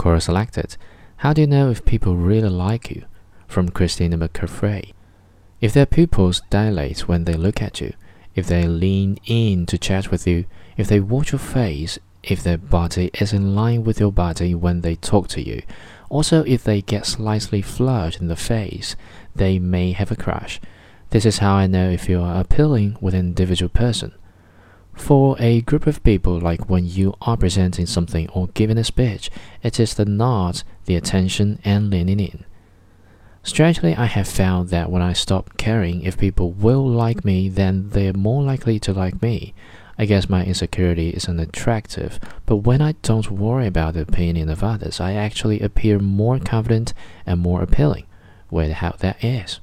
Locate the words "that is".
49.00-49.60